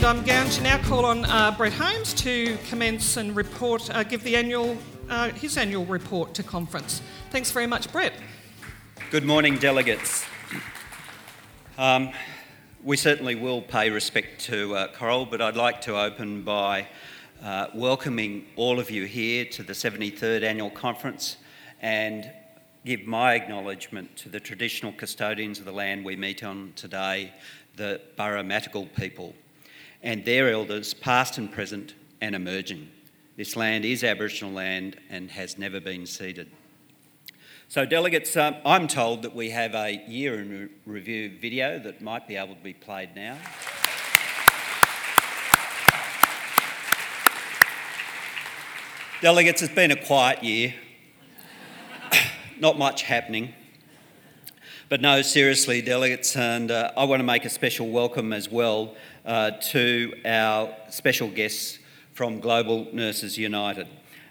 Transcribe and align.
And 0.00 0.06
I'm 0.06 0.24
going 0.24 0.48
to 0.48 0.62
now 0.62 0.78
call 0.78 1.04
on 1.04 1.26
uh, 1.26 1.54
Brett 1.58 1.74
Holmes 1.74 2.14
to 2.14 2.56
commence 2.70 3.18
and 3.18 3.36
report, 3.36 3.94
uh, 3.94 4.02
give 4.02 4.24
the 4.24 4.34
annual, 4.34 4.78
uh, 5.10 5.28
his 5.28 5.58
annual 5.58 5.84
report 5.84 6.32
to 6.36 6.42
conference. 6.42 7.02
Thanks 7.28 7.50
very 7.50 7.66
much, 7.66 7.92
Brett. 7.92 8.14
Good 9.10 9.26
morning, 9.26 9.58
delegates. 9.58 10.24
Um, 11.76 12.12
we 12.82 12.96
certainly 12.96 13.34
will 13.34 13.60
pay 13.60 13.90
respect 13.90 14.40
to 14.46 14.74
uh, 14.74 14.88
Coral, 14.94 15.26
but 15.26 15.42
I'd 15.42 15.54
like 15.54 15.82
to 15.82 16.00
open 16.00 16.44
by 16.44 16.88
uh, 17.42 17.66
welcoming 17.74 18.46
all 18.56 18.80
of 18.80 18.90
you 18.90 19.04
here 19.04 19.44
to 19.44 19.62
the 19.62 19.74
73rd 19.74 20.42
Annual 20.42 20.70
Conference 20.70 21.36
and 21.82 22.32
give 22.86 23.04
my 23.04 23.34
acknowledgement 23.34 24.16
to 24.16 24.30
the 24.30 24.40
traditional 24.40 24.92
custodians 24.92 25.58
of 25.58 25.66
the 25.66 25.72
land 25.72 26.06
we 26.06 26.16
meet 26.16 26.42
on 26.42 26.72
today, 26.74 27.34
the 27.76 28.00
Burramattagal 28.16 28.94
people 28.94 29.34
and 30.02 30.24
their 30.24 30.50
elders, 30.50 30.94
past 30.94 31.38
and 31.38 31.50
present 31.50 31.94
and 32.20 32.34
emerging. 32.34 32.90
This 33.36 33.56
land 33.56 33.84
is 33.84 34.04
Aboriginal 34.04 34.52
land 34.52 34.96
and 35.08 35.30
has 35.30 35.58
never 35.58 35.80
been 35.80 36.06
ceded. 36.06 36.50
So, 37.68 37.86
delegates, 37.86 38.36
um, 38.36 38.56
I'm 38.64 38.88
told 38.88 39.22
that 39.22 39.34
we 39.34 39.50
have 39.50 39.74
a 39.74 40.02
year 40.08 40.40
in 40.40 40.50
re- 40.50 40.68
review 40.86 41.38
video 41.40 41.78
that 41.78 42.02
might 42.02 42.26
be 42.26 42.36
able 42.36 42.54
to 42.54 42.60
be 42.60 42.74
played 42.74 43.14
now. 43.14 43.38
Delegates, 49.22 49.62
it's 49.62 49.72
been 49.72 49.90
a 49.90 50.04
quiet 50.04 50.42
year, 50.42 50.74
not 52.58 52.78
much 52.78 53.02
happening. 53.02 53.54
But 54.90 55.00
no, 55.00 55.22
seriously, 55.22 55.82
delegates, 55.82 56.34
and 56.34 56.68
uh, 56.72 56.90
I 56.96 57.04
want 57.04 57.20
to 57.20 57.24
make 57.24 57.44
a 57.44 57.48
special 57.48 57.90
welcome 57.90 58.32
as 58.32 58.50
well 58.50 58.96
uh, 59.24 59.52
to 59.70 60.12
our 60.24 60.74
special 60.88 61.28
guests 61.28 61.78
from 62.12 62.40
Global 62.40 62.88
Nurses 62.92 63.38
United. 63.38 63.86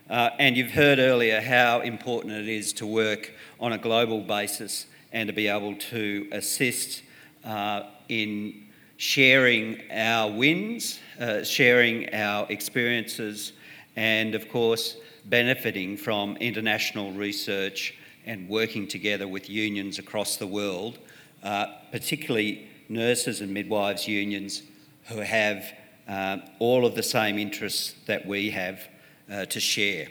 Uh, 0.10 0.32
and 0.38 0.58
you've 0.58 0.72
heard 0.72 1.00
earlier 1.00 1.40
how 1.40 1.80
important 1.80 2.34
it 2.34 2.50
is 2.50 2.74
to 2.74 2.86
work 2.86 3.32
on 3.58 3.72
a 3.72 3.78
global 3.78 4.20
basis 4.20 4.86
and 5.14 5.28
to 5.28 5.34
be 5.34 5.48
able 5.48 5.76
to 5.76 6.28
assist 6.34 7.04
uh, 7.46 7.84
in 8.10 8.68
sharing 8.98 9.80
our 9.90 10.30
wins, 10.30 11.00
uh, 11.22 11.42
sharing 11.42 12.14
our 12.14 12.46
experiences, 12.52 13.54
and 13.96 14.36
of 14.36 14.50
course, 14.50 14.98
benefiting 15.24 15.96
from 15.96 16.36
international 16.36 17.14
research 17.14 17.94
and 18.30 18.48
working 18.48 18.88
together 18.88 19.28
with 19.28 19.50
unions 19.50 19.98
across 19.98 20.38
the 20.38 20.46
world, 20.46 21.00
uh, 21.42 21.66
particularly 21.92 22.70
nurses 22.88 23.42
and 23.42 23.52
midwives 23.52 24.08
unions 24.08 24.62
who 25.06 25.18
have 25.18 25.66
uh, 26.08 26.38
all 26.60 26.86
of 26.86 26.94
the 26.94 27.02
same 27.02 27.40
interests 27.40 27.96
that 28.06 28.28
we 28.28 28.52
have 28.52 28.88
uh, 29.32 29.46
to 29.46 29.60
share. 29.60 30.08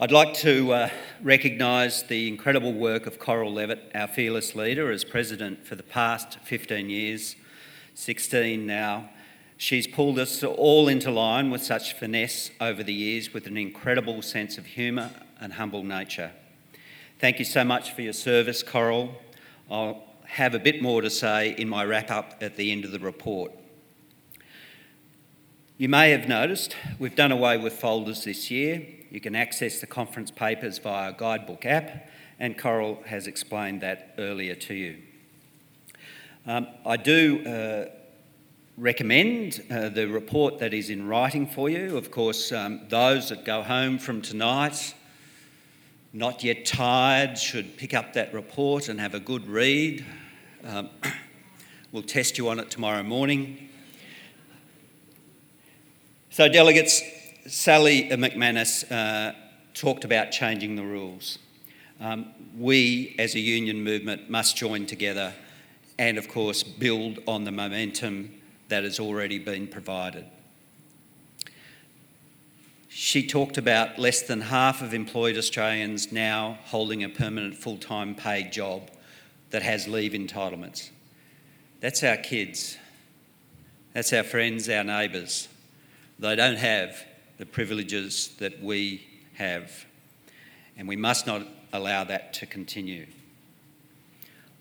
I'd 0.00 0.10
like 0.10 0.32
to 0.36 0.72
uh, 0.72 0.90
recognise 1.22 2.02
the 2.04 2.28
incredible 2.28 2.72
work 2.72 3.06
of 3.06 3.18
Coral 3.18 3.52
Levett, 3.52 3.80
our 3.94 4.08
fearless 4.08 4.54
leader, 4.54 4.90
as 4.90 5.04
president 5.04 5.66
for 5.66 5.74
the 5.74 5.82
past 5.82 6.38
15 6.44 6.88
years, 6.88 7.36
16 7.94 8.66
now. 8.66 9.10
She's 9.58 9.86
pulled 9.86 10.18
us 10.18 10.42
all 10.42 10.88
into 10.88 11.10
line 11.10 11.50
with 11.50 11.62
such 11.62 11.92
finesse 11.92 12.50
over 12.58 12.82
the 12.82 12.94
years 12.94 13.34
with 13.34 13.46
an 13.46 13.58
incredible 13.58 14.22
sense 14.22 14.56
of 14.56 14.64
humour 14.64 15.10
and 15.40 15.54
humble 15.54 15.82
nature. 15.82 16.32
Thank 17.18 17.38
you 17.38 17.44
so 17.44 17.64
much 17.64 17.92
for 17.92 18.02
your 18.02 18.12
service, 18.12 18.62
Coral. 18.62 19.14
I'll 19.70 20.02
have 20.24 20.54
a 20.54 20.58
bit 20.58 20.80
more 20.80 21.02
to 21.02 21.10
say 21.10 21.54
in 21.58 21.68
my 21.68 21.84
wrap 21.84 22.10
up 22.10 22.36
at 22.40 22.56
the 22.56 22.70
end 22.70 22.84
of 22.84 22.92
the 22.92 22.98
report. 22.98 23.52
You 25.76 25.88
may 25.88 26.10
have 26.10 26.28
noticed 26.28 26.76
we've 26.98 27.16
done 27.16 27.32
away 27.32 27.56
with 27.56 27.72
folders 27.72 28.24
this 28.24 28.50
year. 28.50 28.86
You 29.10 29.20
can 29.20 29.34
access 29.34 29.80
the 29.80 29.86
conference 29.86 30.30
papers 30.30 30.78
via 30.78 31.10
a 31.10 31.12
guidebook 31.12 31.66
app, 31.66 32.08
and 32.38 32.56
Coral 32.56 33.02
has 33.06 33.26
explained 33.26 33.80
that 33.80 34.14
earlier 34.18 34.54
to 34.54 34.74
you. 34.74 34.98
Um, 36.46 36.68
I 36.86 36.96
do 36.96 37.44
uh, 37.46 37.90
recommend 38.76 39.62
uh, 39.70 39.88
the 39.88 40.06
report 40.06 40.58
that 40.60 40.72
is 40.72 40.90
in 40.90 41.06
writing 41.06 41.46
for 41.46 41.68
you. 41.68 41.96
Of 41.96 42.10
course, 42.10 42.52
um, 42.52 42.82
those 42.88 43.28
that 43.28 43.44
go 43.44 43.62
home 43.62 43.98
from 43.98 44.22
tonight 44.22 44.94
not 46.12 46.42
yet 46.42 46.66
tired 46.66 47.38
should 47.38 47.76
pick 47.76 47.94
up 47.94 48.14
that 48.14 48.34
report 48.34 48.88
and 48.88 48.98
have 49.00 49.14
a 49.14 49.20
good 49.20 49.46
read. 49.46 50.04
Um, 50.64 50.90
we'll 51.92 52.02
test 52.02 52.36
you 52.36 52.48
on 52.48 52.58
it 52.58 52.70
tomorrow 52.70 53.02
morning. 53.02 53.68
So, 56.30 56.48
delegates, 56.48 57.02
Sally 57.46 58.08
McManus 58.10 58.90
uh, 58.90 59.34
talked 59.74 60.04
about 60.04 60.30
changing 60.30 60.76
the 60.76 60.84
rules. 60.84 61.38
Um, 62.00 62.32
we, 62.56 63.14
as 63.18 63.34
a 63.34 63.40
union 63.40 63.82
movement, 63.84 64.30
must 64.30 64.56
join 64.56 64.86
together 64.86 65.34
and, 65.98 66.18
of 66.18 66.28
course, 66.28 66.62
build 66.62 67.18
on 67.26 67.44
the 67.44 67.52
momentum 67.52 68.40
that 68.68 68.84
has 68.84 68.98
already 68.98 69.38
been 69.38 69.66
provided. 69.66 70.24
She 72.92 73.24
talked 73.24 73.56
about 73.56 74.00
less 74.00 74.22
than 74.22 74.40
half 74.40 74.82
of 74.82 74.92
employed 74.92 75.38
Australians 75.38 76.10
now 76.10 76.58
holding 76.64 77.04
a 77.04 77.08
permanent 77.08 77.54
full 77.54 77.76
time 77.76 78.16
paid 78.16 78.50
job 78.50 78.90
that 79.50 79.62
has 79.62 79.86
leave 79.86 80.10
entitlements. 80.10 80.90
That's 81.78 82.02
our 82.02 82.16
kids, 82.16 82.76
that's 83.92 84.12
our 84.12 84.24
friends, 84.24 84.68
our 84.68 84.82
neighbours. 84.82 85.46
They 86.18 86.34
don't 86.34 86.56
have 86.56 87.04
the 87.38 87.46
privileges 87.46 88.34
that 88.40 88.60
we 88.60 89.06
have, 89.34 89.86
and 90.76 90.88
we 90.88 90.96
must 90.96 91.28
not 91.28 91.46
allow 91.72 92.02
that 92.02 92.32
to 92.34 92.46
continue. 92.46 93.06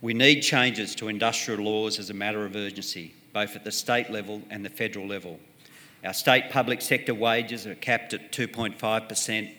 We 0.01 0.13
need 0.13 0.41
changes 0.41 0.93
to 0.95 1.07
industrial 1.07 1.63
laws 1.63 1.97
as 1.97 2.11
a 2.11 2.13
matter 2.13 2.45
of 2.45 2.55
urgency, 2.55 3.15
both 3.33 3.55
at 3.55 3.63
the 3.63 3.71
state 3.71 4.11
level 4.11 4.43
and 4.51 4.63
the 4.63 4.69
federal 4.69 5.07
level. 5.07 5.39
Our 6.03 6.13
state 6.13 6.49
public 6.49 6.81
sector 6.81 7.13
wages 7.13 7.67
are 7.67 7.75
capped 7.75 8.13
at 8.13 8.31
2.5%, 8.31 9.53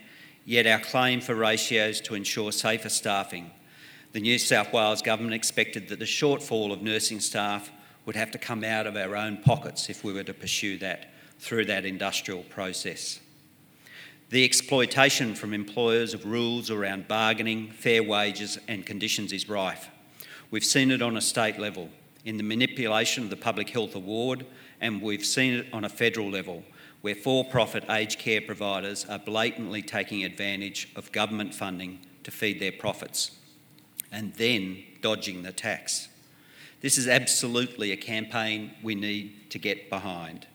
yet 0.46 0.66
our 0.66 0.80
claim 0.80 1.20
for 1.20 1.34
ratios 1.34 2.00
to 2.02 2.14
ensure 2.14 2.50
safer 2.50 2.88
staffing. 2.88 3.50
The 4.12 4.20
New 4.20 4.38
South 4.38 4.72
Wales 4.72 5.02
Government 5.02 5.34
expected 5.34 5.88
that 5.88 5.98
the 5.98 6.06
shortfall 6.06 6.72
of 6.72 6.82
nursing 6.82 7.20
staff 7.20 7.70
would 8.06 8.16
have 8.16 8.30
to 8.30 8.38
come 8.38 8.64
out 8.64 8.86
of 8.86 8.96
our 8.96 9.16
own 9.16 9.36
pockets 9.36 9.90
if 9.90 10.02
we 10.02 10.12
were 10.12 10.24
to 10.24 10.34
pursue 10.34 10.78
that 10.78 11.10
through 11.38 11.66
that 11.66 11.84
industrial 11.84 12.42
process. 12.44 13.20
The 14.30 14.44
exploitation 14.44 15.34
from 15.34 15.52
employers 15.52 16.14
of 16.14 16.24
rules 16.24 16.70
around 16.70 17.06
bargaining, 17.06 17.70
fair 17.70 18.02
wages, 18.02 18.58
and 18.66 18.86
conditions 18.86 19.32
is 19.32 19.48
rife. 19.48 19.90
We've 20.50 20.64
seen 20.64 20.90
it 20.90 21.02
on 21.02 21.16
a 21.16 21.20
state 21.20 21.58
level 21.58 21.90
in 22.24 22.36
the 22.36 22.42
manipulation 22.42 23.24
of 23.24 23.30
the 23.30 23.36
Public 23.36 23.70
Health 23.70 23.94
Award 23.94 24.46
and 24.80 25.02
we've 25.02 25.24
seen 25.24 25.54
it 25.54 25.66
on 25.72 25.84
a 25.84 25.88
federal 25.88 26.30
level 26.30 26.62
where 27.00 27.14
for 27.14 27.44
profit 27.44 27.84
aged 27.88 28.18
care 28.18 28.40
providers 28.40 29.06
are 29.06 29.18
blatantly 29.18 29.82
taking 29.82 30.24
advantage 30.24 30.88
of 30.96 31.12
government 31.12 31.54
funding 31.54 32.00
to 32.24 32.30
feed 32.30 32.60
their 32.60 32.72
profits 32.72 33.32
and 34.12 34.34
then 34.34 34.82
dodging 35.00 35.42
the 35.42 35.52
tax. 35.52 36.08
This 36.80 36.98
is 36.98 37.08
absolutely 37.08 37.92
a 37.92 37.96
campaign 37.96 38.72
we 38.82 38.94
need 38.94 39.50
to 39.50 39.58
get 39.58 39.88
behind. 39.90 40.46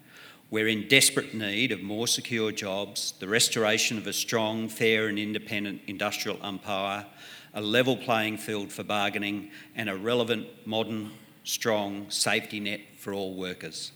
We're 0.51 0.67
in 0.67 0.87
desperate 0.87 1.33
need 1.33 1.71
of 1.71 1.81
more 1.81 2.07
secure 2.07 2.51
jobs, 2.51 3.13
the 3.19 3.27
restoration 3.27 3.97
of 3.97 4.07
a 4.07 4.13
strong, 4.13 4.69
fair, 4.69 5.07
and 5.07 5.17
independent 5.17 5.81
industrial 5.87 6.37
umpire, 6.41 7.05
a 7.53 7.61
level 7.61 7.97
playing 7.97 8.37
field 8.37 8.71
for 8.71 8.83
bargaining, 8.83 9.51
and 9.75 9.89
a 9.89 9.95
relevant, 9.95 10.47
modern, 10.67 11.11
strong 11.45 12.09
safety 12.09 12.59
net 12.59 12.81
for 12.97 13.13
all 13.13 13.33
workers. 13.35 13.91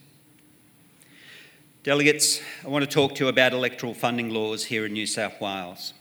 Delegates, 1.83 2.41
I 2.63 2.67
want 2.67 2.85
to 2.85 2.89
talk 2.89 3.15
to 3.15 3.25
you 3.25 3.27
about 3.27 3.53
electoral 3.53 3.93
funding 3.93 4.29
laws 4.29 4.65
here 4.65 4.85
in 4.85 4.93
New 4.93 5.07
South 5.07 5.41
Wales. 5.41 5.93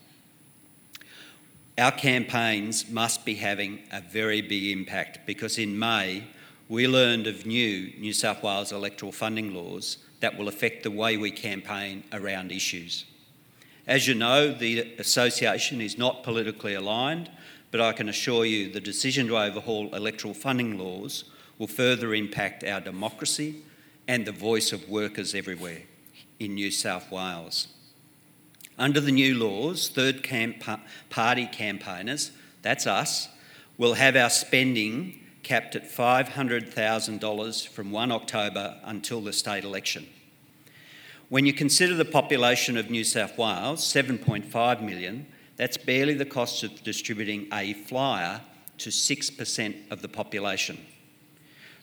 Our 1.79 1.93
campaigns 1.93 2.91
must 2.91 3.25
be 3.25 3.37
having 3.37 3.81
a 3.91 4.01
very 4.01 4.43
big 4.43 4.65
impact 4.65 5.21
because 5.27 5.59
in 5.59 5.79
May 5.79 6.25
we 6.69 6.87
learned 6.87 7.27
of 7.27 7.47
new 7.47 7.93
New 7.99 8.13
South 8.13 8.43
Wales 8.43 8.73
electoral 8.73 9.13
funding 9.13 9.55
laws 9.55 9.99
that 10.21 10.37
will 10.37 10.49
affect 10.49 10.83
the 10.83 10.91
way 10.91 11.17
we 11.17 11.31
campaign 11.31 12.05
around 12.13 12.53
issues. 12.53 13.07
As 13.87 14.07
you 14.07 14.15
know, 14.15 14.53
the 14.53 14.81
Association 14.99 15.81
is 15.81 15.97
not 15.97 16.25
politically 16.25 16.75
aligned, 16.75 17.31
but 17.71 17.81
I 17.81 17.93
can 17.93 18.11
assure 18.11 18.45
you 18.45 18.71
the 18.71 18.81
decision 18.81 19.29
to 19.29 19.39
overhaul 19.39 19.95
electoral 19.95 20.35
funding 20.35 20.79
laws 20.79 21.25
will 21.59 21.67
further 21.67 22.15
impact 22.15 22.65
our 22.65 22.81
democracy 22.81 23.63
and 24.07 24.25
the 24.25 24.33
voice 24.33 24.73
of 24.73 24.89
workers 24.89 25.35
everywhere 25.35 25.83
in 26.39 26.55
New 26.55 26.71
South 26.71 27.11
Wales. 27.11 27.69
Under 28.79 29.01
the 29.01 29.13
new 29.13 29.35
laws, 29.35 29.89
third 29.89 30.23
camp- 30.23 30.63
party 31.11 31.47
campaigners, 31.47 32.31
that's 32.63 32.87
us, 32.87 33.29
will 33.77 33.95
have 33.95 34.17
our 34.17 34.31
spending 34.31 35.21
capped 35.43 35.75
at 35.75 35.91
$500,000 35.91 37.69
from 37.69 37.91
1 37.91 38.13
October 38.13 38.77
until 38.85 39.21
the 39.21 39.33
state 39.33 39.65
election. 39.65 40.07
When 41.29 41.45
you 41.45 41.53
consider 41.53 41.95
the 41.95 42.05
population 42.05 42.77
of 42.77 42.91
New 42.91 43.05
South 43.05 43.37
Wales, 43.37 43.83
7.5 43.83 44.83
million, 44.83 45.27
that's 45.57 45.77
barely 45.77 46.15
the 46.15 46.25
cost 46.25 46.63
of 46.63 46.83
distributing 46.83 47.49
a 47.53 47.75
flyer 47.75 48.41
to 48.79 48.91
6% 48.91 49.91
of 49.91 50.03
the 50.03 50.09
population. 50.09 50.79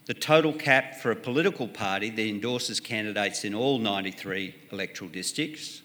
The 0.05 0.13
total 0.13 0.53
cap 0.53 0.95
for 0.95 1.09
a 1.09 1.15
political 1.15 1.67
party 1.67 2.11
that 2.11 2.27
endorses 2.27 2.79
candidates 2.79 3.43
in 3.43 3.55
all 3.55 3.79
93 3.79 4.53
electoral 4.71 5.09
districts 5.09 5.81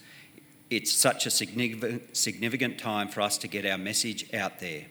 it's 0.71 0.91
such 0.91 1.27
a 1.27 1.31
significant 1.31 2.79
time 2.79 3.09
for 3.09 3.21
us 3.21 3.37
to 3.37 3.47
get 3.47 3.67
our 3.67 3.77
message 3.77 4.33
out 4.33 4.59
there. 4.59 4.87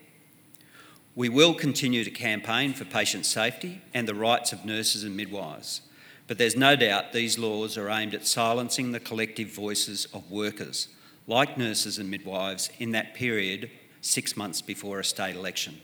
We 1.15 1.27
will 1.27 1.55
continue 1.55 2.03
to 2.03 2.11
campaign 2.11 2.73
for 2.73 2.85
patient 2.85 3.25
safety 3.25 3.81
and 3.95 4.07
the 4.07 4.13
rights 4.13 4.53
of 4.53 4.63
nurses 4.63 5.03
and 5.03 5.17
midwives. 5.17 5.81
But 6.27 6.37
there's 6.37 6.55
no 6.55 6.75
doubt 6.75 7.13
these 7.13 7.37
laws 7.37 7.77
are 7.77 7.89
aimed 7.89 8.13
at 8.13 8.25
silencing 8.25 8.91
the 8.91 8.99
collective 8.99 9.49
voices 9.49 10.05
of 10.13 10.31
workers, 10.31 10.87
like 11.27 11.57
nurses 11.57 11.97
and 11.97 12.09
midwives, 12.09 12.69
in 12.79 12.91
that 12.91 13.13
period 13.13 13.69
six 14.01 14.35
months 14.35 14.61
before 14.61 14.99
a 14.99 15.03
state 15.05 15.35
election. 15.35 15.79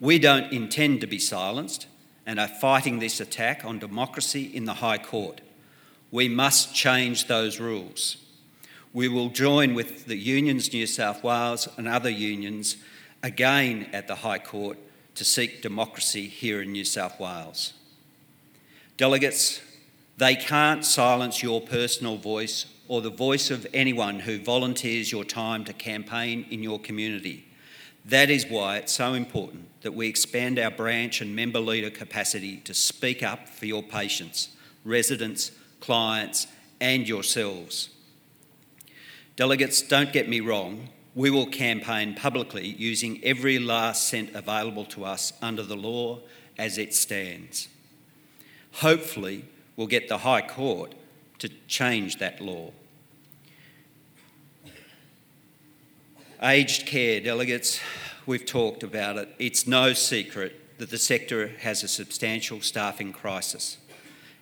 We 0.00 0.18
don't 0.18 0.52
intend 0.52 1.00
to 1.00 1.06
be 1.06 1.18
silenced 1.18 1.86
and 2.26 2.38
are 2.38 2.46
fighting 2.46 2.98
this 2.98 3.20
attack 3.20 3.64
on 3.64 3.78
democracy 3.78 4.44
in 4.44 4.64
the 4.64 4.74
High 4.74 4.98
Court. 4.98 5.40
We 6.10 6.28
must 6.28 6.74
change 6.74 7.26
those 7.26 7.58
rules. 7.58 8.18
We 8.92 9.08
will 9.08 9.28
join 9.28 9.74
with 9.74 10.06
the 10.06 10.16
Unions 10.16 10.72
New 10.72 10.86
South 10.86 11.22
Wales 11.22 11.68
and 11.76 11.88
other 11.88 12.10
unions 12.10 12.76
again 13.22 13.88
at 13.92 14.08
the 14.08 14.16
High 14.16 14.38
Court 14.38 14.78
to 15.14 15.24
seek 15.24 15.62
democracy 15.62 16.28
here 16.28 16.62
in 16.62 16.72
New 16.72 16.84
South 16.84 17.18
Wales. 17.18 17.74
Delegates, 18.98 19.60
they 20.16 20.34
can't 20.34 20.84
silence 20.84 21.40
your 21.40 21.60
personal 21.60 22.16
voice 22.16 22.66
or 22.88 23.00
the 23.00 23.10
voice 23.10 23.48
of 23.48 23.64
anyone 23.72 24.18
who 24.18 24.40
volunteers 24.40 25.12
your 25.12 25.22
time 25.22 25.64
to 25.64 25.72
campaign 25.72 26.44
in 26.50 26.64
your 26.64 26.80
community. 26.80 27.46
That 28.04 28.28
is 28.28 28.46
why 28.46 28.78
it's 28.78 28.92
so 28.92 29.14
important 29.14 29.68
that 29.82 29.94
we 29.94 30.08
expand 30.08 30.58
our 30.58 30.72
branch 30.72 31.20
and 31.20 31.36
member 31.36 31.60
leader 31.60 31.90
capacity 31.90 32.56
to 32.64 32.74
speak 32.74 33.22
up 33.22 33.48
for 33.48 33.66
your 33.66 33.84
patients, 33.84 34.48
residents, 34.84 35.52
clients, 35.78 36.48
and 36.80 37.06
yourselves. 37.06 37.90
Delegates, 39.36 39.80
don't 39.80 40.12
get 40.12 40.28
me 40.28 40.40
wrong, 40.40 40.88
we 41.14 41.30
will 41.30 41.46
campaign 41.46 42.16
publicly 42.16 42.66
using 42.66 43.22
every 43.22 43.60
last 43.60 44.08
cent 44.08 44.34
available 44.34 44.86
to 44.86 45.04
us 45.04 45.32
under 45.40 45.62
the 45.62 45.76
law 45.76 46.18
as 46.58 46.78
it 46.78 46.92
stands 46.92 47.68
hopefully 48.72 49.44
we'll 49.76 49.86
get 49.86 50.08
the 50.08 50.18
High 50.18 50.42
Court 50.42 50.94
to 51.38 51.48
change 51.66 52.18
that 52.18 52.40
law. 52.40 52.72
Aged 56.42 56.86
care 56.86 57.20
delegates, 57.20 57.80
we've 58.26 58.46
talked 58.46 58.82
about 58.82 59.16
it. 59.16 59.28
It's 59.38 59.66
no 59.66 59.92
secret 59.92 60.78
that 60.78 60.90
the 60.90 60.98
sector 60.98 61.48
has 61.60 61.82
a 61.82 61.88
substantial 61.88 62.60
staffing 62.60 63.12
crisis. 63.12 63.78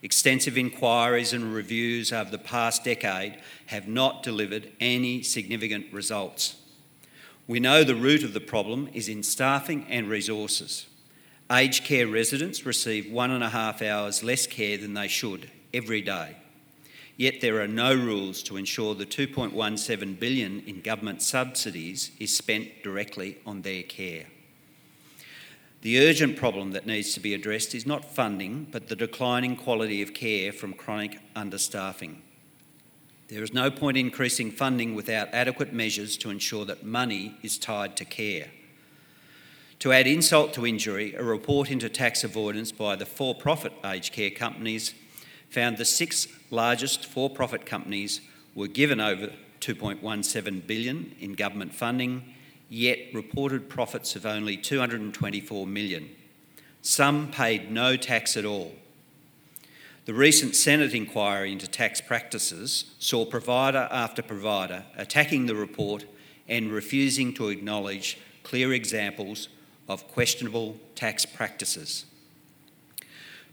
Extensive 0.03 0.59
inquiries 0.59 1.33
and 1.33 1.55
reviews 1.55 2.13
over 2.13 2.31
the 2.31 2.39
past 2.39 2.85
decade 2.85 3.39
have 3.67 3.89
not 3.89 4.23
delivered 4.23 4.71
any 4.79 5.23
significant 5.23 5.91
results. 5.93 6.57
We 7.47 7.61
know 7.61 7.83
the 7.83 7.95
root 7.95 8.23
of 8.23 8.35
the 8.35 8.41
problem 8.41 8.91
is 8.93 9.09
in 9.09 9.23
staffing 9.23 9.87
and 9.89 10.09
resources. 10.09 10.87
Aged 11.51 11.85
care 11.85 12.09
residents 12.09 12.67
receive 12.67 13.11
one 13.11 13.31
and 13.31 13.45
a 13.45 13.49
half 13.49 13.81
hours 13.81 14.25
less 14.25 14.47
care 14.47 14.77
than 14.77 14.95
they 14.95 15.07
should 15.07 15.51
every 15.73 16.03
day. 16.03 16.37
Yet 17.17 17.41
there 17.41 17.61
are 17.63 17.69
no 17.69 17.95
rules 17.95 18.43
to 18.45 18.57
ensure 18.57 18.95
the 18.95 19.07
2.17 19.07 20.19
billion 20.19 20.61
in 20.67 20.81
government 20.83 21.23
subsidies 21.23 22.11
is 22.19 22.37
spent 22.37 22.83
directly 22.83 23.39
on 23.47 23.63
their 23.63 23.85
care. 23.85 24.27
The 25.83 26.01
urgent 26.01 26.37
problem 26.37 26.73
that 26.73 26.87
needs 26.87 27.15
to 27.15 27.21
be 27.21 27.33
addressed 27.33 27.75
is 27.75 27.87
not 27.87 28.05
funding, 28.05 28.67
but 28.73 28.89
the 28.89 28.97
declining 28.97 29.55
quality 29.55 30.03
of 30.03 30.15
care 30.15 30.53
from 30.53 30.73
chronic 30.73 31.21
understaffing. 31.35 32.17
There 33.29 33.43
is 33.43 33.53
no 33.53 33.71
point 33.71 33.97
increasing 33.97 34.51
funding 34.51 34.95
without 34.95 35.29
adequate 35.33 35.73
measures 35.73 36.17
to 36.19 36.31
ensure 36.31 36.65
that 36.65 36.85
money 36.85 37.37
is 37.43 37.57
tied 37.57 37.97
to 37.99 38.05
care. 38.05 38.49
To 39.81 39.93
add 39.93 40.07
insult 40.07 40.55
to 40.55 40.67
injury, 40.67 41.15
a 41.15 41.23
report 41.23 41.71
into 41.71 41.89
tax 41.89 42.25
avoidance 42.25 42.73
by 42.73 42.97
the 42.97 43.05
for 43.05 43.35
profit 43.35 43.73
aged 43.85 44.13
care 44.13 44.31
companies 44.31 44.95
found 45.51 45.77
the 45.77 45.85
six 45.85 46.29
largest 46.51 47.05
for 47.05 47.29
profit 47.29 47.67
companies 47.67 48.23
were 48.55 48.69
given 48.69 49.01
over 49.01 49.33
2.17 49.61 50.67
billion 50.67 51.15
in 51.21 51.35
government 51.35 51.75
funding, 51.75 52.25
yet 52.71 52.99
reported 53.13 53.69
profits 53.69 54.17
of 54.17 54.25
only 54.25 54.57
224 54.57 55.67
million. 55.67 56.09
Some 56.81 57.31
paid 57.31 57.71
no 57.71 57.97
tax 57.97 58.37
at 58.37 58.45
all. 58.45 58.75
The 60.07 60.15
recent 60.15 60.57
Senate 60.57 60.95
inquiry 60.95 61.53
into 61.53 61.67
tax 61.67 62.01
practices 62.01 62.95
saw 62.99 63.27
provider 63.27 63.89
after 63.91 64.23
provider 64.23 64.85
attacking 64.97 65.47
the 65.47 65.57
report 65.57 66.07
and 66.49 66.73
refusing 66.73 67.35
to 67.35 67.49
acknowledge 67.49 68.19
clear 68.43 68.73
examples 68.73 69.49
of 69.89 70.09
questionable 70.09 70.77
tax 70.95 71.25
practices. 71.25 72.05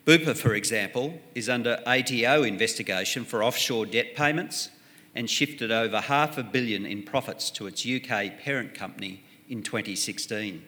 Bupa, 0.05 0.35
for 0.35 0.53
example, 0.53 1.19
is 1.33 1.47
under 1.47 1.81
ATO 1.85 2.43
investigation 2.43 3.23
for 3.23 3.43
offshore 3.43 3.85
debt 3.85 4.15
payments 4.15 4.69
and 5.15 5.29
shifted 5.29 5.71
over 5.71 6.01
half 6.01 6.37
a 6.37 6.43
billion 6.43 6.85
in 6.85 7.03
profits 7.03 7.49
to 7.51 7.67
its 7.67 7.85
UK 7.85 8.37
parent 8.39 8.73
company 8.73 9.23
in 9.47 9.63
2016. 9.63 10.63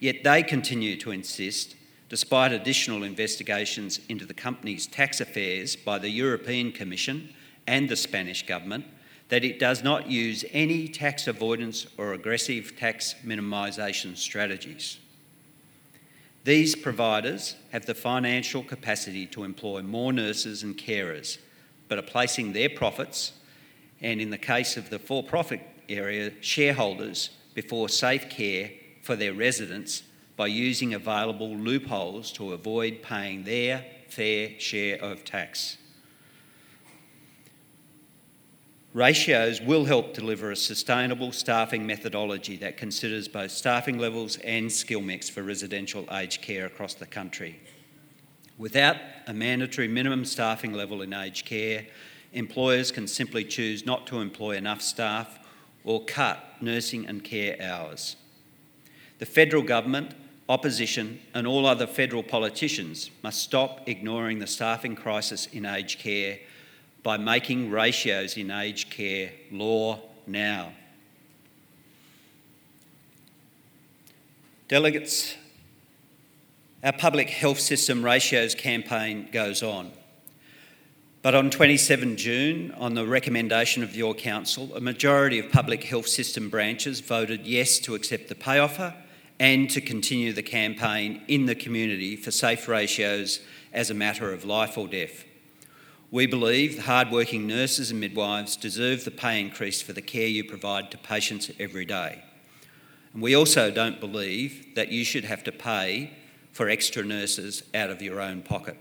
Yet 0.00 0.24
they 0.24 0.42
continue 0.42 0.96
to 0.96 1.12
insist, 1.12 1.76
despite 2.08 2.52
additional 2.52 3.04
investigations 3.04 4.00
into 4.08 4.26
the 4.26 4.34
company's 4.34 4.88
tax 4.88 5.20
affairs 5.20 5.76
by 5.76 5.98
the 5.98 6.10
European 6.10 6.72
Commission 6.72 7.32
and 7.68 7.88
the 7.88 7.96
Spanish 7.96 8.44
government, 8.44 8.86
that 9.32 9.44
it 9.44 9.58
does 9.58 9.82
not 9.82 10.10
use 10.10 10.44
any 10.52 10.86
tax 10.86 11.26
avoidance 11.26 11.86
or 11.96 12.12
aggressive 12.12 12.76
tax 12.76 13.14
minimisation 13.24 14.14
strategies. 14.14 14.98
These 16.44 16.76
providers 16.76 17.56
have 17.70 17.86
the 17.86 17.94
financial 17.94 18.62
capacity 18.62 19.24
to 19.28 19.44
employ 19.44 19.80
more 19.80 20.12
nurses 20.12 20.62
and 20.62 20.76
carers, 20.76 21.38
but 21.88 21.98
are 21.98 22.02
placing 22.02 22.52
their 22.52 22.68
profits, 22.68 23.32
and 24.02 24.20
in 24.20 24.28
the 24.28 24.36
case 24.36 24.76
of 24.76 24.90
the 24.90 24.98
for 24.98 25.22
profit 25.22 25.62
area, 25.88 26.32
shareholders, 26.42 27.30
before 27.54 27.88
safe 27.88 28.28
care 28.28 28.70
for 29.00 29.16
their 29.16 29.32
residents 29.32 30.02
by 30.36 30.48
using 30.48 30.92
available 30.92 31.56
loopholes 31.56 32.32
to 32.32 32.52
avoid 32.52 33.00
paying 33.00 33.44
their 33.44 33.82
fair 34.08 34.50
share 34.60 35.02
of 35.02 35.24
tax. 35.24 35.78
Ratios 38.94 39.62
will 39.62 39.86
help 39.86 40.12
deliver 40.12 40.50
a 40.50 40.56
sustainable 40.56 41.32
staffing 41.32 41.86
methodology 41.86 42.56
that 42.58 42.76
considers 42.76 43.26
both 43.26 43.50
staffing 43.50 43.98
levels 43.98 44.36
and 44.44 44.70
skill 44.70 45.00
mix 45.00 45.30
for 45.30 45.42
residential 45.42 46.06
aged 46.12 46.42
care 46.42 46.66
across 46.66 46.92
the 46.92 47.06
country. 47.06 47.58
Without 48.58 48.96
a 49.26 49.32
mandatory 49.32 49.88
minimum 49.88 50.26
staffing 50.26 50.74
level 50.74 51.00
in 51.00 51.14
aged 51.14 51.46
care, 51.46 51.86
employers 52.34 52.92
can 52.92 53.08
simply 53.08 53.44
choose 53.44 53.86
not 53.86 54.06
to 54.08 54.20
employ 54.20 54.56
enough 54.56 54.82
staff 54.82 55.38
or 55.84 56.04
cut 56.04 56.44
nursing 56.60 57.06
and 57.06 57.24
care 57.24 57.56
hours. 57.62 58.16
The 59.20 59.26
federal 59.26 59.62
government, 59.62 60.14
opposition, 60.50 61.18
and 61.32 61.46
all 61.46 61.64
other 61.64 61.86
federal 61.86 62.22
politicians 62.22 63.10
must 63.22 63.40
stop 63.40 63.88
ignoring 63.88 64.38
the 64.38 64.46
staffing 64.46 64.96
crisis 64.96 65.46
in 65.46 65.64
aged 65.64 65.98
care 65.98 66.40
by 67.02 67.16
making 67.16 67.70
ratios 67.70 68.36
in 68.36 68.50
aged 68.50 68.90
care 68.90 69.32
law 69.50 70.00
now. 70.26 70.72
Delegates, 74.68 75.34
our 76.82 76.92
public 76.92 77.28
health 77.28 77.60
system 77.60 78.04
ratios 78.04 78.54
campaign 78.54 79.28
goes 79.32 79.62
on. 79.62 79.92
But 81.22 81.36
on 81.36 81.50
27 81.50 82.16
June, 82.16 82.72
on 82.72 82.94
the 82.94 83.06
recommendation 83.06 83.84
of 83.84 83.94
your 83.94 84.14
council, 84.14 84.74
a 84.74 84.80
majority 84.80 85.38
of 85.38 85.52
public 85.52 85.84
health 85.84 86.08
system 86.08 86.48
branches 86.48 87.00
voted 87.00 87.46
yes 87.46 87.78
to 87.80 87.94
accept 87.94 88.28
the 88.28 88.34
pay 88.34 88.58
offer 88.58 88.94
and 89.38 89.70
to 89.70 89.80
continue 89.80 90.32
the 90.32 90.42
campaign 90.42 91.22
in 91.28 91.46
the 91.46 91.54
community 91.54 92.16
for 92.16 92.30
safe 92.30 92.66
ratios 92.66 93.40
as 93.72 93.90
a 93.90 93.94
matter 93.94 94.32
of 94.32 94.44
life 94.44 94.76
or 94.76 94.88
death. 94.88 95.24
We 96.12 96.26
believe 96.26 96.84
hard-working 96.84 97.46
nurses 97.46 97.90
and 97.90 97.98
midwives 97.98 98.54
deserve 98.54 99.06
the 99.06 99.10
pay 99.10 99.40
increase 99.40 99.80
for 99.80 99.94
the 99.94 100.02
care 100.02 100.26
you 100.26 100.44
provide 100.44 100.90
to 100.90 100.98
patients 100.98 101.50
every 101.58 101.86
day. 101.86 102.22
And 103.14 103.22
we 103.22 103.34
also 103.34 103.70
don't 103.70 103.98
believe 103.98 104.74
that 104.74 104.92
you 104.92 105.06
should 105.06 105.24
have 105.24 105.42
to 105.44 105.52
pay 105.52 106.12
for 106.52 106.68
extra 106.68 107.02
nurses 107.02 107.62
out 107.74 107.88
of 107.88 108.02
your 108.02 108.20
own 108.20 108.42
pocket. 108.42 108.76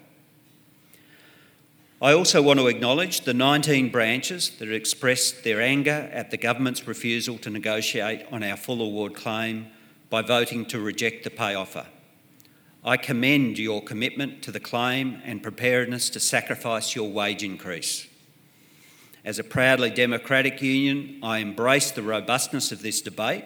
I 2.02 2.12
also 2.12 2.42
want 2.42 2.60
to 2.60 2.68
acknowledge 2.68 3.22
the 3.22 3.34
19 3.34 3.92
branches 3.92 4.50
that 4.60 4.70
expressed 4.70 5.46
their 5.46 5.62
anger 5.62 6.10
at 6.12 6.32
the 6.32 6.38
government's 6.38 6.86
refusal 6.86 7.38
to 7.38 7.50
negotiate 7.50 8.26
on 8.30 8.44
our 8.44 8.58
full 8.58 8.82
award 8.82 9.14
claim 9.14 9.68
by 10.10 10.22
voting 10.22 10.66
to 10.66 10.82
reject 10.82 11.24
the 11.24 11.30
pay 11.30 11.56
offer. 11.56 11.86
I 12.84 12.98
commend 12.98 13.60
your 13.60 13.84
commitment 13.84 14.42
to 14.44 14.52
the 14.52 14.60
claim 14.60 15.22
and 15.24 15.44
preparedness 15.44 16.10
to 16.12 16.20
sacrifice 16.20 16.96
your 16.96 17.12
wage 17.12 17.44
increase. 17.44 18.08
As 19.24 19.38
a 19.38 19.44
proudly 19.44 19.92
democratic 19.92 20.64
union, 20.64 21.20
I 21.22 21.40
embrace 21.40 21.92
the 21.92 22.02
robustness 22.02 22.72
of 22.72 22.82
this 22.82 23.02
debate, 23.02 23.46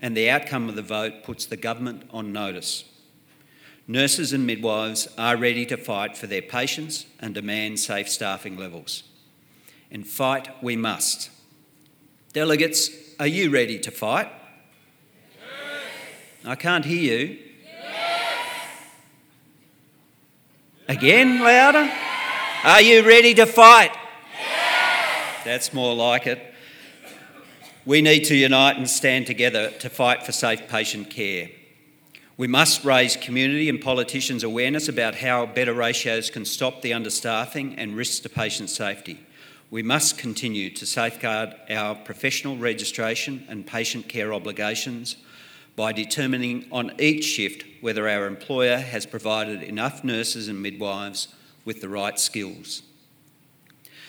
and 0.00 0.16
the 0.16 0.30
outcome 0.30 0.70
of 0.70 0.76
the 0.76 0.82
vote 0.82 1.22
puts 1.24 1.44
the 1.44 1.58
government 1.58 2.04
on 2.10 2.32
notice. 2.32 2.84
Nurses 3.86 4.32
and 4.32 4.46
midwives 4.46 5.08
are 5.18 5.36
ready 5.36 5.66
to 5.66 5.76
fight 5.76 6.16
for 6.16 6.26
their 6.26 6.40
patients 6.40 7.04
and 7.18 7.34
demand 7.34 7.80
safe 7.80 8.08
staffing 8.08 8.56
levels. 8.56 9.02
And 9.90 10.06
fight 10.06 10.48
we 10.62 10.76
must. 10.76 11.28
Delegates, 12.32 12.88
are 13.18 13.26
you 13.26 13.50
ready 13.50 13.78
to 13.80 13.90
fight? 13.90 14.32
Yes. 15.36 16.46
I 16.46 16.54
can't 16.54 16.86
hear 16.86 17.18
you. 17.18 17.38
Again, 20.90 21.38
louder? 21.38 21.88
Are 22.64 22.82
you 22.82 23.06
ready 23.06 23.32
to 23.34 23.46
fight? 23.46 23.92
Yes. 24.36 25.44
That's 25.44 25.72
more 25.72 25.94
like 25.94 26.26
it. 26.26 26.52
We 27.86 28.02
need 28.02 28.24
to 28.24 28.34
unite 28.34 28.76
and 28.76 28.90
stand 28.90 29.28
together 29.28 29.70
to 29.70 29.88
fight 29.88 30.24
for 30.24 30.32
safe 30.32 30.66
patient 30.66 31.08
care. 31.08 31.50
We 32.36 32.48
must 32.48 32.84
raise 32.84 33.14
community 33.14 33.68
and 33.68 33.80
politicians' 33.80 34.42
awareness 34.42 34.88
about 34.88 35.14
how 35.14 35.46
better 35.46 35.72
ratios 35.72 36.28
can 36.28 36.44
stop 36.44 36.82
the 36.82 36.90
understaffing 36.90 37.76
and 37.78 37.94
risks 37.94 38.18
to 38.18 38.28
patient 38.28 38.68
safety. 38.68 39.20
We 39.70 39.84
must 39.84 40.18
continue 40.18 40.70
to 40.70 40.86
safeguard 40.86 41.54
our 41.70 41.94
professional 41.94 42.56
registration 42.56 43.46
and 43.48 43.64
patient 43.64 44.08
care 44.08 44.34
obligations 44.34 45.14
by 45.76 45.92
determining 45.92 46.66
on 46.70 46.92
each 46.98 47.24
shift 47.24 47.64
whether 47.80 48.08
our 48.08 48.26
employer 48.26 48.78
has 48.78 49.06
provided 49.06 49.62
enough 49.62 50.04
nurses 50.04 50.48
and 50.48 50.62
midwives 50.62 51.28
with 51.64 51.80
the 51.80 51.88
right 51.88 52.18
skills. 52.18 52.82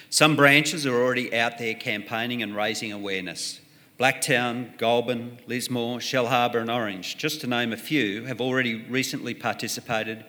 Some 0.09 0.35
branches 0.35 0.85
are 0.85 0.95
already 0.95 1.33
out 1.33 1.57
there 1.57 1.73
campaigning 1.73 2.43
and 2.43 2.55
raising 2.55 2.91
awareness. 2.91 3.61
Blacktown, 3.97 4.77
Goulburn, 4.77 5.39
Lismore, 5.47 5.99
Shellharbour, 5.99 6.59
and 6.59 6.71
Orange, 6.71 7.17
just 7.17 7.39
to 7.41 7.47
name 7.47 7.71
a 7.71 7.77
few, 7.77 8.25
have 8.25 8.41
already 8.41 8.83
recently 8.89 9.33
participated 9.33 10.25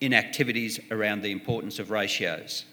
in 0.00 0.14
activities 0.14 0.78
around 0.90 1.22
the 1.22 1.32
importance 1.32 1.78
of 1.78 1.90
ratios. 1.90 2.64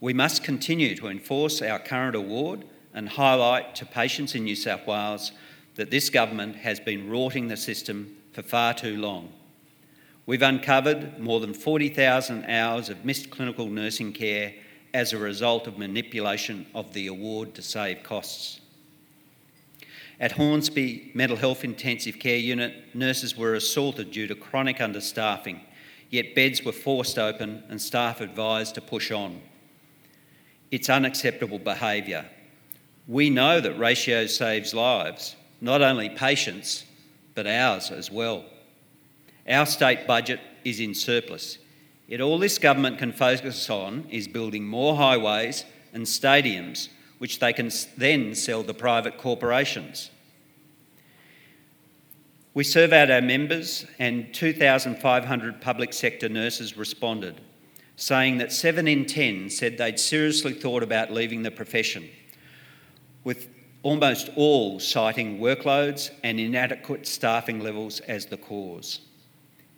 We 0.00 0.12
must 0.12 0.42
continue 0.42 0.96
to 0.96 1.08
enforce 1.08 1.62
our 1.62 1.78
current 1.78 2.16
award 2.16 2.64
and 2.92 3.08
highlight 3.08 3.74
to 3.76 3.86
patients 3.86 4.34
in 4.34 4.44
New 4.44 4.56
South 4.56 4.86
Wales 4.86 5.32
that 5.76 5.90
this 5.90 6.10
government 6.10 6.56
has 6.56 6.80
been 6.80 7.08
rorting 7.08 7.48
the 7.48 7.56
system 7.56 8.16
for 8.32 8.42
far 8.42 8.74
too 8.74 8.96
long. 8.96 9.32
We've 10.26 10.42
uncovered 10.42 11.18
more 11.18 11.40
than 11.40 11.52
40,000 11.52 12.46
hours 12.46 12.88
of 12.88 13.04
missed 13.04 13.30
clinical 13.30 13.68
nursing 13.68 14.12
care 14.12 14.54
as 14.94 15.12
a 15.12 15.18
result 15.18 15.66
of 15.66 15.76
manipulation 15.76 16.66
of 16.74 16.92
the 16.94 17.08
award 17.08 17.54
to 17.54 17.62
save 17.62 18.02
costs. 18.02 18.60
At 20.20 20.32
Hornsby 20.32 21.10
Mental 21.12 21.36
Health 21.36 21.64
Intensive 21.64 22.20
Care 22.20 22.38
Unit, 22.38 22.94
nurses 22.94 23.36
were 23.36 23.54
assaulted 23.54 24.12
due 24.12 24.28
to 24.28 24.34
chronic 24.34 24.78
understaffing, 24.78 25.60
yet 26.08 26.36
beds 26.36 26.64
were 26.64 26.72
forced 26.72 27.18
open 27.18 27.64
and 27.68 27.82
staff 27.82 28.20
advised 28.20 28.76
to 28.76 28.80
push 28.80 29.10
on. 29.10 29.42
It's 30.70 30.88
unacceptable 30.88 31.58
behaviour. 31.58 32.26
We 33.08 33.28
know 33.28 33.60
that 33.60 33.78
ratio 33.78 34.26
saves 34.26 34.72
lives, 34.72 35.34
not 35.60 35.82
only 35.82 36.08
patients, 36.10 36.84
but 37.34 37.46
ours 37.46 37.90
as 37.90 38.10
well. 38.10 38.44
Our 39.48 39.66
state 39.66 40.06
budget 40.06 40.40
is 40.64 40.80
in 40.80 40.94
surplus. 40.94 41.58
Yet 42.06 42.20
all 42.20 42.38
this 42.38 42.58
government 42.58 42.98
can 42.98 43.12
focus 43.12 43.68
on 43.70 44.06
is 44.10 44.28
building 44.28 44.66
more 44.66 44.96
highways 44.96 45.64
and 45.92 46.04
stadiums, 46.04 46.88
which 47.18 47.38
they 47.38 47.52
can 47.52 47.70
then 47.96 48.34
sell 48.34 48.62
to 48.64 48.74
private 48.74 49.16
corporations. 49.16 50.10
We 52.52 52.62
surveyed 52.62 53.10
our 53.10 53.20
members, 53.20 53.84
and 53.98 54.32
2,500 54.32 55.60
public 55.60 55.92
sector 55.92 56.28
nurses 56.28 56.76
responded, 56.76 57.40
saying 57.96 58.38
that 58.38 58.52
7 58.52 58.86
in 58.86 59.06
10 59.06 59.50
said 59.50 59.76
they'd 59.76 59.98
seriously 59.98 60.52
thought 60.52 60.84
about 60.84 61.12
leaving 61.12 61.42
the 61.42 61.50
profession, 61.50 62.08
with 63.24 63.48
almost 63.84 64.30
all 64.34 64.80
citing 64.80 65.38
workloads 65.38 66.10
and 66.24 66.40
inadequate 66.40 67.06
staffing 67.06 67.60
levels 67.60 68.00
as 68.00 68.26
the 68.26 68.36
cause. 68.36 69.00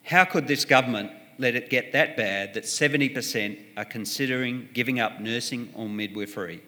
How 0.04 0.24
could 0.24 0.46
this 0.46 0.64
government 0.64 1.10
let 1.38 1.56
it 1.56 1.68
get 1.68 1.92
that 1.92 2.16
bad 2.16 2.54
that 2.54 2.64
70% 2.64 3.58
are 3.76 3.84
considering 3.84 4.68
giving 4.72 5.00
up 5.00 5.20
nursing 5.20 5.70
or 5.74 5.88
midwifery? 5.88 6.62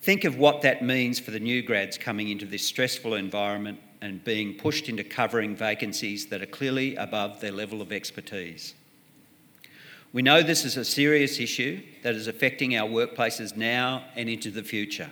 Think 0.00 0.24
of 0.24 0.36
what 0.36 0.62
that 0.62 0.84
means 0.84 1.20
for 1.20 1.30
the 1.30 1.38
new 1.38 1.62
grads 1.62 1.96
coming 1.96 2.28
into 2.28 2.46
this 2.46 2.66
stressful 2.66 3.14
environment 3.14 3.78
and 4.00 4.24
being 4.24 4.54
pushed 4.54 4.88
into 4.88 5.04
covering 5.04 5.54
vacancies 5.54 6.26
that 6.26 6.42
are 6.42 6.46
clearly 6.46 6.96
above 6.96 7.40
their 7.40 7.52
level 7.52 7.80
of 7.80 7.92
expertise. 7.92 8.74
We 10.12 10.22
know 10.22 10.42
this 10.42 10.64
is 10.64 10.76
a 10.76 10.84
serious 10.84 11.38
issue 11.38 11.80
that 12.02 12.16
is 12.16 12.26
affecting 12.26 12.76
our 12.76 12.88
workplaces 12.88 13.56
now 13.56 14.04
and 14.16 14.28
into 14.28 14.50
the 14.50 14.64
future. 14.64 15.10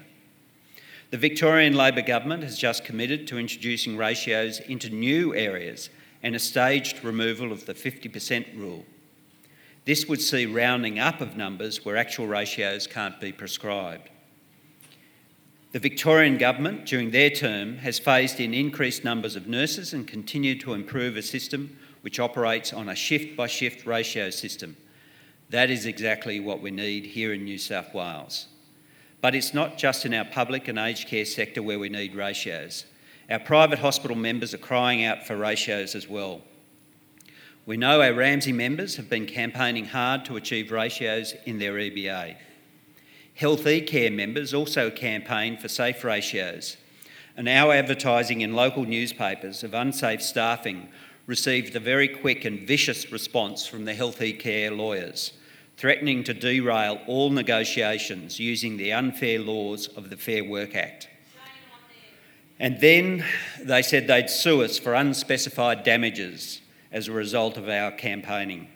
The 1.10 1.18
Victorian 1.18 1.74
Labor 1.74 2.02
government 2.02 2.44
has 2.44 2.56
just 2.56 2.84
committed 2.84 3.26
to 3.26 3.38
introducing 3.38 3.96
ratios 3.96 4.60
into 4.60 4.90
new 4.90 5.34
areas 5.34 5.90
and 6.22 6.36
a 6.36 6.38
staged 6.38 7.02
removal 7.02 7.50
of 7.50 7.66
the 7.66 7.74
50% 7.74 8.56
rule. 8.56 8.84
This 9.86 10.06
would 10.06 10.20
see 10.20 10.46
rounding 10.46 11.00
up 11.00 11.20
of 11.20 11.36
numbers 11.36 11.84
where 11.84 11.96
actual 11.96 12.28
ratios 12.28 12.86
can't 12.86 13.18
be 13.18 13.32
prescribed. 13.32 14.08
The 15.72 15.80
Victorian 15.80 16.38
Government, 16.38 16.86
during 16.86 17.10
their 17.10 17.30
term, 17.30 17.78
has 17.78 17.98
phased 17.98 18.38
in 18.38 18.54
increased 18.54 19.02
numbers 19.02 19.34
of 19.34 19.48
nurses 19.48 19.92
and 19.92 20.06
continued 20.06 20.60
to 20.60 20.74
improve 20.74 21.16
a 21.16 21.22
system 21.22 21.76
which 22.02 22.20
operates 22.20 22.72
on 22.72 22.88
a 22.88 22.94
shift 22.94 23.36
by 23.36 23.48
shift 23.48 23.84
ratio 23.84 24.30
system. 24.30 24.76
That 25.48 25.70
is 25.70 25.86
exactly 25.86 26.38
what 26.38 26.62
we 26.62 26.70
need 26.70 27.04
here 27.04 27.32
in 27.32 27.44
New 27.44 27.58
South 27.58 27.92
Wales. 27.94 28.46
But 29.20 29.34
it's 29.34 29.52
not 29.52 29.76
just 29.76 30.06
in 30.06 30.14
our 30.14 30.24
public 30.24 30.68
and 30.68 30.78
aged 30.78 31.08
care 31.08 31.24
sector 31.24 31.62
where 31.62 31.78
we 31.78 31.88
need 31.88 32.14
ratios. 32.14 32.86
Our 33.30 33.38
private 33.38 33.78
hospital 33.78 34.16
members 34.16 34.54
are 34.54 34.58
crying 34.58 35.04
out 35.04 35.26
for 35.26 35.36
ratios 35.36 35.94
as 35.94 36.08
well. 36.08 36.40
We 37.66 37.76
know 37.76 38.00
our 38.00 38.14
Ramsay 38.14 38.52
members 38.52 38.96
have 38.96 39.08
been 39.08 39.26
campaigning 39.26 39.84
hard 39.84 40.24
to 40.24 40.36
achieve 40.36 40.72
ratios 40.72 41.34
in 41.44 41.58
their 41.58 41.74
EBA. 41.74 42.36
Healthe 43.38 43.86
Care 43.86 44.10
members 44.10 44.52
also 44.52 44.90
campaign 44.90 45.56
for 45.56 45.68
safe 45.68 46.02
ratios, 46.02 46.76
and 47.36 47.48
our 47.48 47.72
advertising 47.72 48.40
in 48.40 48.54
local 48.54 48.84
newspapers 48.84 49.62
of 49.62 49.74
unsafe 49.74 50.22
staffing 50.22 50.88
received 51.26 51.76
a 51.76 51.80
very 51.80 52.08
quick 52.08 52.44
and 52.44 52.66
vicious 52.66 53.12
response 53.12 53.66
from 53.66 53.84
the 53.84 53.94
Healthe 53.94 54.40
Care 54.40 54.72
lawyers, 54.72 55.32
threatening 55.80 56.22
to 56.22 56.34
derail 56.34 57.00
all 57.06 57.30
negotiations 57.30 58.38
using 58.38 58.76
the 58.76 58.92
unfair 58.92 59.38
laws 59.38 59.86
of 59.96 60.10
the 60.10 60.16
Fair 60.16 60.44
Work 60.44 60.76
Act. 60.76 61.08
And 62.58 62.78
then 62.82 63.24
they 63.62 63.80
said 63.80 64.06
they'd 64.06 64.28
sue 64.28 64.62
us 64.62 64.78
for 64.78 64.92
unspecified 64.92 65.82
damages 65.82 66.60
as 66.92 67.08
a 67.08 67.12
result 67.12 67.56
of 67.56 67.70
our 67.70 67.92
campaigning. 67.92 68.68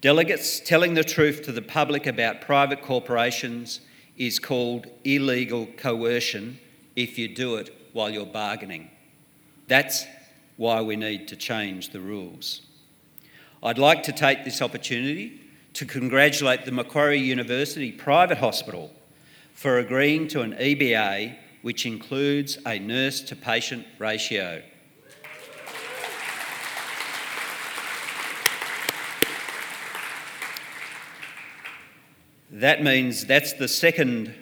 Delegates 0.00 0.58
telling 0.58 0.94
the 0.94 1.04
truth 1.04 1.42
to 1.42 1.52
the 1.52 1.60
public 1.60 2.06
about 2.06 2.40
private 2.40 2.80
corporations 2.80 3.82
is 4.16 4.38
called 4.38 4.86
illegal 5.04 5.66
coercion 5.76 6.58
if 6.96 7.18
you 7.18 7.28
do 7.28 7.56
it 7.56 7.90
while 7.92 8.08
you're 8.08 8.24
bargaining. 8.24 8.90
That's 9.66 10.06
why 10.56 10.80
we 10.80 10.96
need 10.96 11.28
to 11.28 11.36
change 11.36 11.90
the 11.90 12.00
rules. 12.00 12.62
I'd 13.62 13.76
like 13.76 14.02
to 14.04 14.12
take 14.12 14.46
this 14.46 14.62
opportunity 14.62 15.42
to 15.78 15.86
congratulate 15.86 16.64
the 16.64 16.72
Macquarie 16.72 17.20
University 17.20 17.92
Private 17.92 18.38
Hospital 18.38 18.90
for 19.54 19.78
agreeing 19.78 20.26
to 20.26 20.40
an 20.40 20.54
EBA 20.54 21.38
which 21.62 21.86
includes 21.86 22.58
a 22.66 22.80
nurse 22.80 23.20
to 23.20 23.36
patient 23.36 23.86
ratio. 24.00 24.60
That 32.50 32.82
means 32.82 33.24
that's 33.24 33.52
the 33.52 33.68
second 33.68 34.34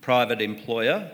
private 0.00 0.42
employer 0.42 1.08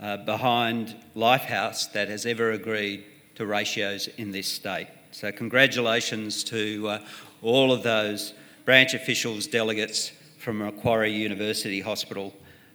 uh, 0.00 0.18
behind 0.18 0.94
Lifehouse 1.16 1.90
that 1.94 2.08
has 2.08 2.26
ever 2.26 2.52
agreed 2.52 3.04
to 3.34 3.44
ratios 3.44 4.06
in 4.06 4.30
this 4.30 4.46
state. 4.46 4.86
So, 5.10 5.32
congratulations 5.32 6.44
to 6.44 6.88
uh, 6.88 6.98
all 7.42 7.72
of 7.72 7.82
those 7.82 8.34
branch 8.64 8.94
officials, 8.94 9.46
delegates 9.46 10.12
from 10.38 10.58
Macquarie 10.58 11.12
University 11.12 11.80
Hospital 11.80 12.34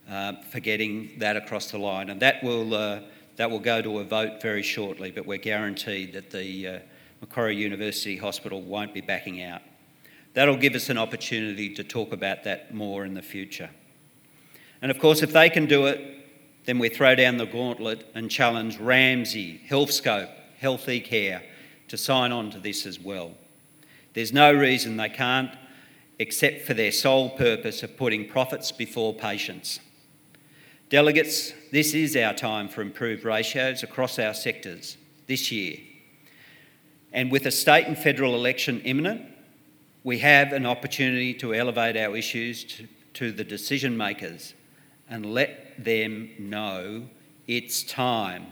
uh, 0.10 0.34
for 0.52 0.60
getting 0.60 1.18
that 1.20 1.36
across 1.36 1.72
the 1.72 1.78
line. 1.78 2.10
And 2.10 2.22
that 2.22 2.44
will, 2.44 2.74
uh, 2.74 3.02
that 3.38 3.50
will 3.50 3.60
go 3.60 3.82
to 3.82 4.00
a 4.00 4.04
vote 4.04 4.42
very 4.42 4.64
shortly, 4.64 5.12
but 5.12 5.26
we're 5.26 5.38
guaranteed 5.38 6.14
that 6.14 6.30
the 6.32 6.68
uh, 6.68 6.80
Macquarie 7.22 7.56
University 7.56 8.18
Hospital 8.18 8.62
won't 8.62 8.94
be 8.94 9.02
backing 9.02 9.42
out. 9.42 9.62
That'll 10.34 10.58
give 10.58 10.76
us 10.76 10.90
an 10.90 10.98
opportunity 10.98 11.74
to 11.76 11.84
talk 11.84 12.12
about 12.12 12.44
that 12.44 12.74
more 12.74 13.06
in 13.06 13.14
the 13.14 13.22
future. 13.22 13.70
And 14.82 14.92
of 14.92 15.00
course, 15.00 15.22
if 15.22 15.32
they 15.32 15.50
can 15.50 15.66
do 15.66 15.86
it, 15.86 16.00
then 16.66 16.78
we 16.78 16.90
throw 16.90 17.16
down 17.16 17.38
the 17.38 17.46
gauntlet 17.46 18.06
and 18.16 18.30
challenge 18.30 18.80
Ramsay, 18.80 19.62
Healthscope, 19.70 20.30
Healthe 20.62 21.04
Care 21.06 21.42
to 21.88 21.98
sign 21.98 22.32
on 22.32 22.50
to 22.52 22.60
this 22.60 22.86
as 22.86 23.00
well. 23.00 23.32
There's 24.14 24.34
no 24.34 24.52
reason 24.54 24.98
they 24.98 25.10
can't, 25.10 25.52
except 26.20 26.66
for 26.66 26.74
their 26.74 26.92
sole 26.92 27.30
purpose 27.32 27.84
of 27.84 27.98
putting 27.98 28.28
profits 28.28 28.72
before 28.72 29.14
patients. 29.14 29.80
Delegates, 30.90 31.52
this 31.72 31.94
is 31.94 32.16
our 32.16 32.34
time 32.34 32.70
for 32.70 32.82
improved 32.82 33.26
ratios 33.26 33.84
across 33.84 34.20
our 34.20 34.34
sectors 34.34 34.98
this 35.28 35.52
year. 35.52 35.78
And 37.12 37.32
with 37.32 37.46
a 37.46 37.52
state 37.52 37.88
and 37.88 37.98
federal 37.98 38.36
election 38.36 38.82
imminent, 38.82 39.24
we 40.04 40.20
have 40.20 40.54
an 40.54 40.66
opportunity 40.66 41.34
to 41.36 41.54
elevate 41.54 41.98
our 41.98 42.16
issues 42.16 42.64
to, 42.66 42.88
to 43.16 43.32
the 43.32 43.44
decision 43.44 43.98
makers 43.98 44.54
and 45.10 45.26
let 45.26 45.84
them 45.84 46.30
know 46.38 47.08
it's 47.48 47.84
time 47.84 48.48